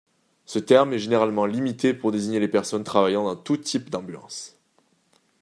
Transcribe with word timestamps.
Ce 0.45 0.57
terme 0.57 0.93
est 0.93 0.97
généralement 0.97 1.45
limité 1.45 1.93
pour 1.93 2.11
désigner 2.11 2.39
les 2.39 2.47
personnes 2.47 2.83
travaillant 2.83 3.23
dans 3.23 3.35
tous 3.35 3.57
types 3.57 3.91
d'ambulances. 3.91 4.57